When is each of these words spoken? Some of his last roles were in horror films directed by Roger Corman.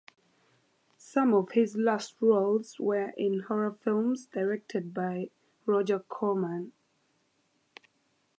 Some 0.97 1.31
of 1.35 1.51
his 1.51 1.77
last 1.77 2.15
roles 2.21 2.79
were 2.79 3.09
in 3.17 3.41
horror 3.41 3.77
films 3.83 4.25
directed 4.25 4.95
by 4.95 5.29
Roger 5.67 5.99
Corman. 5.99 6.71